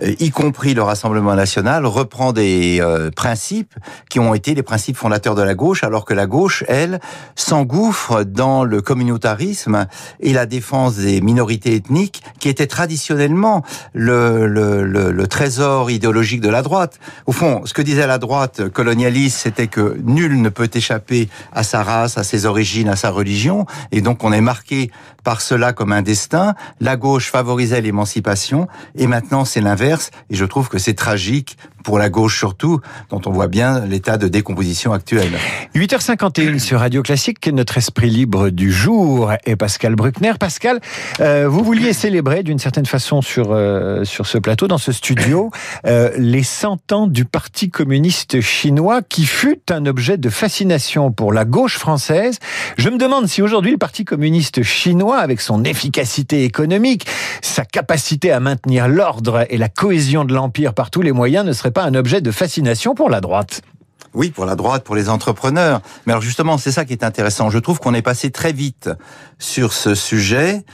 y 0.00 0.30
compris 0.30 0.74
le 0.74 0.82
Rassemblement 0.82 1.34
national, 1.34 1.86
reprend 1.86 2.32
des 2.32 2.78
euh, 2.80 3.10
principes 3.10 3.74
qui 4.08 4.18
ont 4.18 4.34
été 4.34 4.54
les 4.54 4.62
principes 4.62 4.96
fondateurs 4.96 5.34
de 5.34 5.42
la 5.42 5.54
gauche, 5.54 5.84
alors 5.84 6.04
que 6.04 6.14
la 6.14 6.26
gauche, 6.26 6.64
elle, 6.68 7.00
s'engouffre 7.36 8.24
dans 8.24 8.64
le 8.64 8.80
communautarisme 8.80 9.86
et 10.20 10.32
la 10.32 10.46
défense 10.46 10.96
des 10.96 11.20
minorités 11.20 11.74
ethniques, 11.74 12.22
qui 12.38 12.48
était 12.48 12.66
traditionnellement 12.66 13.62
le, 13.92 14.46
le, 14.46 14.84
le, 14.84 15.12
le 15.12 15.26
trésor 15.26 15.90
idéologique 15.90 16.40
de 16.40 16.48
la 16.48 16.62
droite. 16.62 16.98
Au 17.26 17.32
fond, 17.32 17.62
ce 17.64 17.74
que 17.74 17.82
disait 17.82 18.06
la 18.06 18.18
droite 18.18 18.68
colonialiste, 18.68 19.38
c'était 19.38 19.66
que 19.66 19.98
nul 20.04 20.40
ne 20.40 20.48
peut 20.48 20.70
échapper 20.72 21.28
à 21.52 21.62
sa 21.62 21.82
race, 21.82 22.18
à 22.18 22.24
ses 22.24 22.46
origines, 22.46 22.88
à 22.88 22.96
sa 22.96 23.10
religion, 23.10 23.66
et 23.90 24.00
donc 24.00 24.24
on 24.24 24.32
est 24.32 24.40
marqué 24.40 24.90
par 25.24 25.40
cela 25.40 25.72
comme 25.72 25.92
un 25.92 26.02
destin. 26.02 26.54
La 26.80 26.96
gauche 26.96 27.30
favorisait 27.30 27.80
l'émancipation, 27.80 28.68
et 28.94 29.06
maintenant 29.06 29.44
c'est 29.44 29.60
l'inverse 29.60 30.10
et 30.30 30.34
je 30.34 30.44
trouve 30.44 30.68
que 30.68 30.78
c'est 30.78 30.94
tragique 30.94 31.56
pour 31.82 31.98
la 31.98 32.08
gauche 32.08 32.38
surtout, 32.38 32.80
dont 33.10 33.20
on 33.26 33.30
voit 33.30 33.48
bien 33.48 33.84
l'état 33.84 34.16
de 34.16 34.28
décomposition 34.28 34.92
actuel. 34.92 35.28
8h51 35.74 36.58
sur 36.58 36.80
Radio 36.80 37.02
Classique, 37.02 37.46
notre 37.48 37.78
esprit 37.78 38.10
libre 38.10 38.50
du 38.50 38.72
jour 38.72 39.32
est 39.44 39.56
Pascal 39.56 39.94
Bruckner. 39.94 40.32
Pascal, 40.38 40.80
euh, 41.20 41.48
vous 41.48 41.64
vouliez 41.64 41.92
célébrer 41.92 42.42
d'une 42.42 42.58
certaine 42.58 42.86
façon 42.86 43.22
sur, 43.22 43.48
euh, 43.50 44.04
sur 44.04 44.26
ce 44.26 44.38
plateau, 44.38 44.68
dans 44.68 44.78
ce 44.78 44.92
studio, 44.92 45.50
euh, 45.86 46.10
les 46.16 46.42
100 46.42 46.92
ans 46.92 47.06
du 47.06 47.24
Parti 47.24 47.70
communiste 47.70 48.40
chinois 48.40 49.02
qui 49.02 49.24
fut 49.24 49.60
un 49.70 49.86
objet 49.86 50.16
de 50.16 50.30
fascination 50.30 51.12
pour 51.12 51.32
la 51.32 51.44
gauche 51.44 51.78
française. 51.78 52.38
Je 52.78 52.88
me 52.88 52.98
demande 52.98 53.26
si 53.26 53.42
aujourd'hui 53.42 53.72
le 53.72 53.78
Parti 53.78 54.04
communiste 54.04 54.62
chinois, 54.62 55.18
avec 55.18 55.40
son 55.40 55.64
efficacité 55.64 56.44
économique, 56.44 57.06
sa 57.40 57.64
capacité 57.64 58.30
à 58.30 58.40
maintenir 58.40 58.88
l'ordre 58.88 59.46
et 59.50 59.58
la 59.58 59.68
cohésion 59.68 60.24
de 60.24 60.32
l'Empire 60.32 60.74
par 60.74 60.90
tous 60.90 61.02
les 61.02 61.12
moyens 61.12 61.44
ne 61.44 61.52
serait 61.52 61.71
pas 61.72 61.84
un 61.84 61.94
objet 61.94 62.20
de 62.20 62.30
fascination 62.30 62.94
pour 62.94 63.10
la 63.10 63.20
droite 63.20 63.62
oui, 64.14 64.30
pour 64.30 64.44
la 64.44 64.56
droite, 64.56 64.84
pour 64.84 64.94
les 64.94 65.08
entrepreneurs. 65.08 65.80
Mais 66.04 66.12
alors 66.12 66.22
justement, 66.22 66.58
c'est 66.58 66.70
ça 66.70 66.84
qui 66.84 66.92
est 66.92 67.02
intéressant. 67.02 67.48
Je 67.48 67.58
trouve 67.58 67.78
qu'on 67.78 67.94
est 67.94 68.02
passé 68.02 68.30
très 68.30 68.52
vite 68.52 68.90
sur 69.38 69.72
ce 69.72 69.94
sujet 69.94 70.64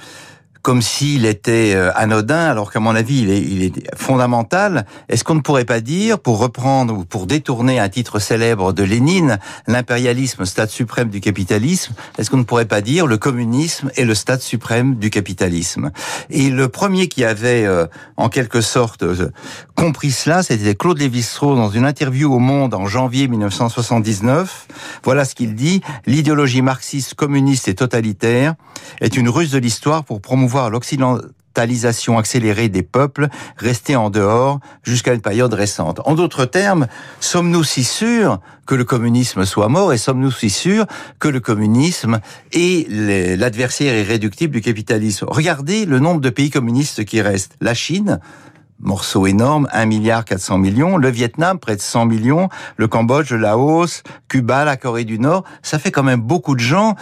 comme 0.62 0.82
s'il 0.82 1.26
était 1.26 1.72
euh, 1.74 1.90
anodin, 1.94 2.46
alors 2.50 2.72
qu'à 2.72 2.80
mon 2.80 2.94
avis, 2.94 3.22
il 3.22 3.30
est, 3.30 3.40
il 3.40 3.62
est 3.62 3.96
fondamental. 3.96 4.86
Est-ce 5.08 5.24
qu'on 5.24 5.34
ne 5.34 5.40
pourrait 5.40 5.64
pas 5.64 5.80
dire, 5.80 6.18
pour 6.18 6.38
reprendre 6.38 6.94
ou 6.98 7.04
pour 7.04 7.26
détourner 7.26 7.78
un 7.78 7.88
titre 7.88 8.18
célèbre 8.18 8.72
de 8.72 8.82
Lénine, 8.82 9.38
l'impérialisme, 9.66 10.44
stade 10.44 10.70
suprême 10.70 11.08
du 11.08 11.20
capitalisme, 11.20 11.94
est-ce 12.18 12.30
qu'on 12.30 12.38
ne 12.38 12.42
pourrait 12.42 12.64
pas 12.64 12.80
dire 12.80 13.06
le 13.06 13.18
communisme 13.18 13.90
est 13.96 14.04
le 14.04 14.14
stade 14.14 14.40
suprême 14.40 14.96
du 14.96 15.10
capitalisme? 15.10 15.90
Et 16.30 16.50
le 16.50 16.68
premier 16.68 17.08
qui 17.08 17.24
avait, 17.24 17.64
euh, 17.64 17.86
en 18.16 18.28
quelque 18.28 18.60
sorte, 18.60 19.02
euh, 19.02 19.30
compris 19.74 20.10
cela, 20.10 20.42
c'était 20.42 20.74
Claude 20.74 20.98
Lévi-Strauss 20.98 21.56
dans 21.56 21.70
une 21.70 21.84
interview 21.84 22.32
au 22.32 22.38
Monde 22.38 22.74
en 22.74 22.86
janvier 22.86 23.28
1979. 23.28 24.66
Voilà 25.04 25.24
ce 25.24 25.34
qu'il 25.34 25.54
dit 25.54 25.80
l'idéologie 26.06 26.62
marxiste, 26.62 27.14
communiste 27.14 27.68
et 27.68 27.74
totalitaire 27.74 28.54
est 29.00 29.16
une 29.16 29.28
ruse 29.28 29.50
de 29.50 29.58
l'histoire 29.58 30.04
pour 30.04 30.20
promouvoir 30.20 30.47
l'occidentalisation 30.70 32.18
accélérée 32.18 32.68
des 32.68 32.82
peuples 32.82 33.28
restés 33.56 33.96
en 33.96 34.10
dehors 34.10 34.60
jusqu'à 34.82 35.14
une 35.14 35.20
période 35.20 35.52
récente. 35.54 36.00
En 36.04 36.14
d'autres 36.14 36.44
termes, 36.44 36.86
sommes-nous 37.20 37.64
si 37.64 37.84
sûrs 37.84 38.40
que 38.66 38.74
le 38.74 38.84
communisme 38.84 39.44
soit 39.44 39.68
mort 39.68 39.92
et 39.92 39.98
sommes-nous 39.98 40.30
si 40.30 40.50
sûrs 40.50 40.86
que 41.18 41.28
le 41.28 41.40
communisme 41.40 42.20
est 42.52 42.88
l'adversaire 43.36 43.96
irréductible 43.96 44.54
du 44.54 44.60
capitalisme? 44.60 45.26
Regardez 45.28 45.84
le 45.84 45.98
nombre 45.98 46.20
de 46.20 46.30
pays 46.30 46.50
communistes 46.50 47.04
qui 47.04 47.20
restent. 47.20 47.56
La 47.60 47.74
Chine, 47.74 48.20
morceau 48.80 49.26
énorme, 49.26 49.68
1 49.72 49.86
milliard 49.86 50.24
400 50.24 50.58
millions, 50.58 50.96
le 50.96 51.10
Vietnam 51.10 51.58
près 51.58 51.76
de 51.76 51.80
100 51.80 52.06
millions, 52.06 52.48
le 52.76 52.88
Cambodge, 52.88 53.30
le 53.30 53.38
Laos, 53.38 54.02
Cuba, 54.28 54.64
la 54.64 54.76
Corée 54.76 55.04
du 55.04 55.18
Nord, 55.18 55.44
ça 55.62 55.78
fait 55.78 55.90
quand 55.90 56.02
même 56.02 56.20
beaucoup 56.20 56.54
de 56.54 56.60
gens 56.60 56.94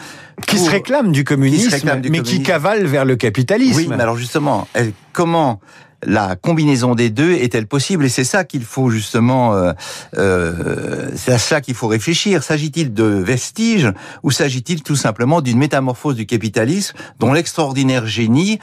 qui 0.46 0.58
se 0.58 0.70
réclament 0.70 1.12
du 1.12 1.24
communisme, 1.24 2.00
mais 2.10 2.22
qui 2.22 2.42
cavalent 2.42 2.86
vers 2.86 3.04
le 3.04 3.16
capitalisme. 3.16 3.76
Oui, 3.76 3.86
mais 3.88 4.02
alors 4.02 4.16
justement, 4.16 4.66
comment 5.12 5.60
la 6.04 6.36
combinaison 6.36 6.94
des 6.94 7.10
deux 7.10 7.32
est-elle 7.32 7.66
possible 7.66 8.04
Et 8.04 8.08
c'est 8.08 8.24
ça 8.24 8.44
qu'il 8.44 8.64
faut 8.64 8.90
justement, 8.90 9.54
euh, 9.54 9.72
euh, 10.16 11.10
c'est 11.14 11.32
à 11.32 11.38
ça 11.38 11.60
qu'il 11.60 11.74
faut 11.74 11.88
réfléchir. 11.88 12.42
S'agit-il 12.42 12.92
de 12.92 13.04
vestiges 13.04 13.92
ou 14.22 14.30
s'agit-il 14.30 14.82
tout 14.82 14.96
simplement 14.96 15.40
d'une 15.40 15.58
métamorphose 15.58 16.16
du 16.16 16.26
capitalisme 16.26 16.96
dont 17.18 17.32
l'extraordinaire 17.32 18.06
génie 18.06 18.58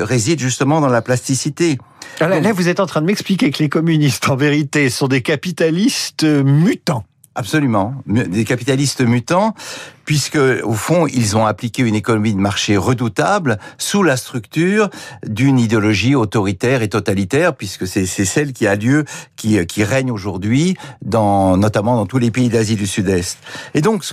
réside 0.00 0.40
justement 0.40 0.80
dans 0.80 0.88
la 0.88 1.02
plasticité? 1.02 1.78
Alors 2.20 2.40
là, 2.40 2.52
vous 2.52 2.68
êtes 2.68 2.80
en 2.80 2.86
train 2.86 3.00
de 3.00 3.06
m'expliquer 3.06 3.50
que 3.50 3.62
les 3.62 3.68
communistes, 3.68 4.28
en 4.28 4.36
vérité, 4.36 4.90
sont 4.90 5.08
des 5.08 5.22
capitalistes 5.22 6.24
mutants. 6.24 7.04
Absolument, 7.34 7.94
des 8.06 8.44
capitalistes 8.44 9.00
mutants, 9.00 9.54
puisque 10.04 10.38
au 10.64 10.74
fond 10.74 11.06
ils 11.06 11.34
ont 11.34 11.46
appliqué 11.46 11.82
une 11.82 11.94
économie 11.94 12.34
de 12.34 12.38
marché 12.38 12.76
redoutable 12.76 13.58
sous 13.78 14.02
la 14.02 14.18
structure 14.18 14.90
d'une 15.26 15.58
idéologie 15.58 16.14
autoritaire 16.14 16.82
et 16.82 16.90
totalitaire, 16.90 17.56
puisque 17.56 17.86
c'est 17.86 18.04
celle 18.06 18.52
qui 18.52 18.66
a 18.66 18.76
lieu, 18.76 19.06
qui, 19.36 19.58
règne 19.82 20.10
aujourd'hui, 20.10 20.76
dans, 21.00 21.56
notamment 21.56 21.96
dans 21.96 22.06
tous 22.06 22.18
les 22.18 22.30
pays 22.30 22.50
d'Asie 22.50 22.76
du 22.76 22.86
Sud-Est. 22.86 23.38
Et 23.72 23.80
donc 23.80 24.04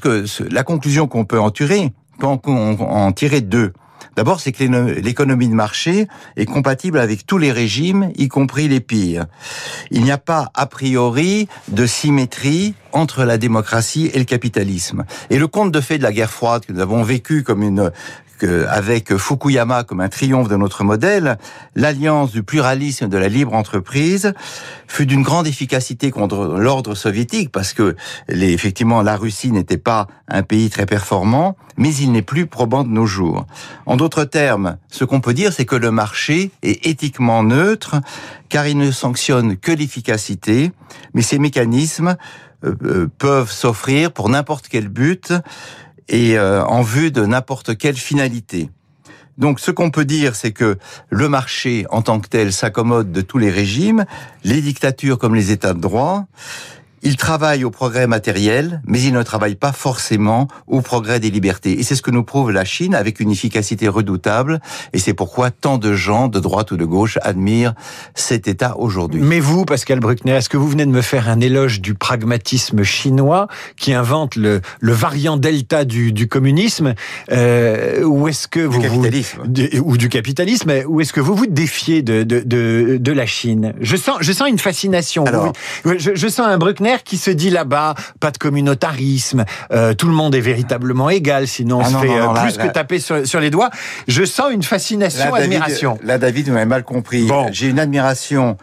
la 0.50 0.64
conclusion 0.64 1.08
qu'on 1.08 1.26
peut 1.26 1.42
en 1.42 1.52
tirer, 1.52 1.92
peut 2.20 2.28
en, 2.28 2.40
en 2.46 3.12
tirer 3.12 3.42
deux. 3.42 3.74
D'abord, 4.16 4.40
c'est 4.40 4.52
que 4.52 4.64
l'économie 5.00 5.48
de 5.48 5.54
marché 5.54 6.08
est 6.36 6.46
compatible 6.46 7.00
avec 7.00 7.26
tous 7.26 7.38
les 7.38 7.52
régimes, 7.52 8.12
y 8.16 8.28
compris 8.28 8.68
les 8.68 8.80
pires. 8.80 9.26
Il 9.92 10.04
n'y 10.04 10.12
a 10.12 10.18
pas, 10.18 10.52
a 10.54 10.66
priori, 10.66 11.48
de 11.70 11.86
symétrie 11.86 12.74
entre 12.92 13.24
la 13.24 13.38
démocratie 13.38 14.10
et 14.14 14.20
le 14.20 14.26
capitalisme. 14.26 15.06
Et 15.30 15.38
le 15.38 15.48
conte 15.48 15.72
de 15.72 15.82
fait 15.82 15.98
de 15.98 16.04
la 16.04 16.12
guerre 16.12 16.32
froide 16.32 16.66
que 16.66 16.74
nous 16.74 16.82
avons 16.82 17.04
vécu 17.04 17.44
comme 17.44 17.64
une 17.64 17.92
avec 18.44 19.16
Fukuyama 19.16 19.84
comme 19.84 20.02
un 20.02 20.10
triomphe 20.10 20.48
de 20.48 20.56
notre 20.56 20.84
modèle, 20.84 21.38
l'alliance 21.76 22.32
du 22.32 22.44
pluralisme 22.44 23.08
de 23.08 23.18
la 23.18 23.28
libre 23.28 23.54
entreprise 23.54 24.34
fut 24.88 25.06
d'une 25.06 25.22
grande 25.22 25.48
efficacité 25.48 26.12
contre 26.12 26.58
l'ordre 26.60 26.96
soviétique 26.96 27.52
parce 27.52 27.74
que 27.74 27.96
effectivement 28.28 29.02
la 29.02 29.16
Russie 29.16 29.52
n'était 29.52 29.78
pas 29.78 30.08
un 30.28 30.44
pays 30.44 30.70
très 30.70 30.86
performant, 30.86 31.56
mais 31.78 31.94
il 31.96 32.12
n'est 32.12 32.22
plus 32.22 32.48
probant 32.48 32.84
de 32.84 32.90
nos 32.90 33.06
jours. 33.06 33.46
En 33.86 33.98
d'autres 33.98 34.26
termes, 34.26 34.78
ce 34.90 35.04
qu'on 35.06 35.22
peut 35.22 35.34
dire, 35.34 35.54
c'est 35.54 35.66
que 35.66 35.76
le 35.76 35.92
marché 35.92 36.52
est 36.64 36.86
éthiquement 36.86 37.44
neutre 37.44 37.96
car 38.50 38.68
il 38.68 38.78
ne 38.78 38.92
sanctionne 38.92 39.58
que 39.58 39.72
l'efficacité, 39.72 40.72
mais 41.14 41.22
ces 41.22 41.40
mécanismes 41.40 42.18
euh, 42.66 42.76
euh, 42.84 43.08
peuvent 43.18 43.52
s'offrir 43.52 44.12
pour 44.12 44.28
n'importe 44.28 44.68
quel 44.68 44.90
but 44.90 45.34
et 46.10 46.38
euh, 46.38 46.64
en 46.66 46.82
vue 46.82 47.12
de 47.12 47.26
n'importe 47.26 47.78
quelle 47.78 47.96
finalité. 47.96 48.70
Donc 49.38 49.62
ce 49.62 49.72
qu'on 49.72 49.90
peut 49.90 50.04
dire, 50.04 50.36
c'est 50.36 50.52
que 50.52 50.78
le 51.10 51.30
marché 51.30 51.86
en 51.90 52.02
tant 52.02 52.20
que 52.20 52.28
tel 52.28 52.52
s'accommode 52.52 53.14
de 53.14 53.22
tous 53.22 53.38
les 53.38 53.50
régimes, 53.50 54.06
les 54.44 54.62
dictatures 54.62 55.18
comme 55.18 55.34
les 55.34 55.52
États 55.52 55.74
de 55.74 55.80
droit, 55.80 56.26
il 57.02 57.16
travaille 57.18 57.64
au 57.64 57.72
progrès 57.72 58.08
matériel, 58.08 58.82
mais 58.86 59.02
il 59.02 59.14
ne 59.14 59.24
travaille 59.24 59.56
pas 59.56 59.72
forcément 59.72 60.48
au 60.68 60.82
progrès 60.82 61.20
des 61.20 61.30
libertés. 61.30 61.80
Et 61.80 61.84
c'est 61.84 61.96
ce 61.96 62.02
que 62.02 62.12
nous 62.12 62.24
prouve 62.24 62.52
la 62.52 62.66
Chine 62.66 62.96
avec 62.96 63.20
une 63.20 63.32
efficacité 63.32 63.88
redoutable. 63.88 64.60
Et 64.94 65.00
c'est 65.00 65.14
pourquoi 65.14 65.52
tant 65.52 65.78
de 65.78 65.94
gens, 65.94 66.28
de 66.28 66.40
droite 66.40 66.72
ou 66.72 66.78
de 66.78 66.86
gauche, 66.86 67.18
admirent 67.22 67.74
cet 68.16 68.48
État 68.48 68.78
aujourd'hui. 68.78 69.22
Mais 69.22 69.40
vous, 69.40 69.66
Pascal 69.66 70.00
Bruckner, 70.00 70.34
est-ce 70.34 70.50
que 70.50 70.58
vous 70.58 70.68
venez 70.68 70.86
de 70.86 70.92
me 70.92 71.02
faire 71.02 71.30
un 71.30 71.40
éloge 71.40 71.82
du 71.82 71.94
pragmatisme 71.94 72.84
chinois 72.84 73.48
qui 73.78 73.94
invente 73.94 74.36
le, 74.36 74.62
le 74.80 74.94
variant 74.94 75.38
delta 75.38 75.86
du, 75.86 76.12
du 76.12 76.28
communisme 76.28 76.94
euh, 77.32 78.04
Ou 78.04 78.28
est-ce 78.28 78.48
que 78.48 78.60
vous... 78.60 78.80
Du 78.80 78.88
capitalisme. 78.88 79.40
Vous, 79.44 79.80
ou 79.84 79.98
du 79.98 80.10
capitalisme 80.10 80.72
Ou 80.88 81.02
est-ce 81.02 81.14
que 81.14 81.22
vous 81.22 81.36
vous 81.36 81.48
défiez 81.48 82.02
de, 82.02 82.24
de, 82.24 82.42
de, 82.46 82.98
de 83.00 83.12
la 83.12 83.26
Chine? 83.26 83.74
Je 83.80 83.96
sens, 83.96 84.18
je 84.22 84.32
sens 84.32 84.50
une 84.50 84.60
fascination. 84.60 85.26
Alors, 85.26 85.54
je, 85.86 86.16
je 86.16 86.28
sens 86.28 86.48
un 86.48 86.58
Bruckner 86.58 86.89
qui 87.04 87.18
se 87.18 87.32
dit 87.32 87.50
là-bas, 87.50 87.96
pas 88.20 88.32
de 88.32 88.38
communautarisme, 88.38 89.46
euh, 89.72 89.94
tout 89.94 90.08
le 90.08 90.14
monde 90.14 90.36
est 90.36 90.42
véritablement 90.42 91.10
égal, 91.10 91.48
sinon 91.48 91.78
on 91.78 91.82
Ah 91.82 91.88
se 91.88 91.94
non, 91.94 92.00
fait 92.02 92.08
non, 92.08 92.16
euh, 92.16 92.26
non, 92.26 92.34
là, 92.34 92.42
plus 92.44 92.58
là. 92.58 92.68
que 92.68 92.74
taper 92.74 93.00
sur, 93.00 93.26
sur 93.28 93.40
les 93.40 93.50
doigts. 93.50 93.70
Je 94.08 94.24
sens 94.26 94.52
une 94.52 94.64
fascination, 94.64 95.34
Là, 95.34 95.42
admiration. 95.42 95.94
David, 95.94 96.08
là, 96.08 96.18
David, 96.18 96.48
vous 96.48 96.54
m'avez 96.54 96.66
mal 96.66 96.84
compris. 96.84 97.28
Bon. 97.28 97.48
J'ai 97.52 97.68
une 97.68 97.80
admiration 97.80 98.58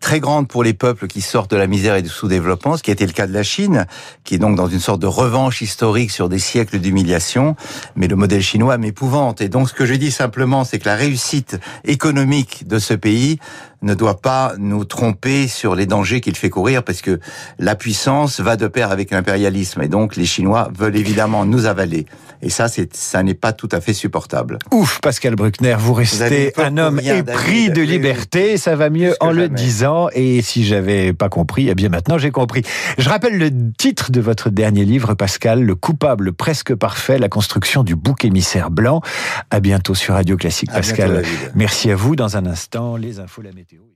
très 0.00 0.20
grande 0.20 0.48
pour 0.48 0.64
les 0.64 0.72
peuples 0.74 1.06
qui 1.06 1.20
sortent 1.20 1.50
de 1.50 1.56
la 1.56 1.66
misère 1.66 1.96
et 1.96 2.02
du 2.02 2.08
sous-développement, 2.08 2.76
ce 2.76 2.82
qui 2.82 2.90
a 2.90 2.94
été 2.94 3.06
le 3.06 3.12
cas 3.12 3.26
de 3.26 3.32
la 3.32 3.42
Chine, 3.42 3.86
qui 4.24 4.34
est 4.36 4.38
donc 4.38 4.56
dans 4.56 4.68
une 4.68 4.80
sorte 4.80 5.00
de 5.00 5.06
revanche 5.06 5.60
historique 5.62 6.10
sur 6.10 6.28
des 6.28 6.38
siècles 6.38 6.78
d'humiliation. 6.78 7.56
Mais 7.96 8.08
le 8.08 8.16
modèle 8.16 8.42
chinois 8.42 8.78
m'épouvante. 8.78 9.40
Et 9.40 9.48
donc, 9.48 9.68
ce 9.68 9.74
que 9.74 9.86
je 9.86 9.94
dis 9.94 10.10
simplement, 10.10 10.64
c'est 10.64 10.78
que 10.78 10.88
la 10.88 10.96
réussite 10.96 11.58
économique 11.84 12.66
de 12.66 12.78
ce 12.78 12.94
pays 12.94 13.38
ne 13.82 13.94
doit 13.94 14.20
pas 14.20 14.52
nous 14.58 14.84
tromper 14.84 15.48
sur 15.48 15.74
les 15.74 15.86
dangers 15.86 16.20
qu'il 16.20 16.36
fait 16.36 16.50
courir, 16.50 16.84
parce 16.84 17.02
que 17.02 17.18
la 17.58 17.71
puissance 17.74 18.40
va 18.40 18.56
de 18.56 18.66
pair 18.66 18.90
avec 18.90 19.10
l'impérialisme. 19.10 19.82
Et 19.82 19.88
donc, 19.88 20.16
les 20.16 20.24
Chinois 20.24 20.70
veulent 20.76 20.96
évidemment 20.96 21.44
nous 21.44 21.66
avaler. 21.66 22.06
Et 22.42 22.50
ça, 22.50 22.66
c'est, 22.68 22.94
ça 22.96 23.22
n'est 23.22 23.34
pas 23.34 23.52
tout 23.52 23.68
à 23.70 23.80
fait 23.80 23.92
supportable. 23.92 24.58
Ouf, 24.72 25.00
Pascal 25.00 25.36
Bruckner, 25.36 25.76
vous 25.78 25.94
restez 25.94 26.52
un 26.56 26.76
homme 26.76 27.00
épris 27.00 27.70
de 27.70 27.82
liberté. 27.82 28.56
Ça 28.56 28.74
va 28.74 28.90
mieux 28.90 29.14
en 29.20 29.30
le 29.30 29.44
jamais. 29.44 29.54
disant. 29.56 30.08
Et 30.12 30.42
si 30.42 30.64
j'avais 30.64 31.12
pas 31.12 31.28
compris, 31.28 31.68
eh 31.68 31.74
bien 31.74 31.88
maintenant 31.88 32.18
j'ai 32.18 32.32
compris. 32.32 32.62
Je 32.98 33.08
rappelle 33.08 33.38
le 33.38 33.50
titre 33.78 34.10
de 34.10 34.20
votre 34.20 34.50
dernier 34.50 34.84
livre, 34.84 35.14
Pascal, 35.14 35.62
Le 35.62 35.74
coupable 35.76 36.32
presque 36.32 36.74
parfait, 36.74 37.18
la 37.18 37.28
construction 37.28 37.84
du 37.84 37.94
bouc 37.94 38.24
émissaire 38.24 38.70
blanc. 38.70 39.02
À 39.50 39.60
bientôt 39.60 39.94
sur 39.94 40.14
Radio 40.14 40.36
Classique, 40.36 40.70
À 40.70 40.80
bientôt, 40.80 40.96
Pascal. 40.96 41.24
Merci 41.54 41.90
à 41.90 41.96
vous. 41.96 42.16
Dans 42.16 42.36
un 42.36 42.46
instant, 42.46 42.96
les 42.96 43.20
infos, 43.20 43.42
la 43.42 43.52
météo. 43.52 43.91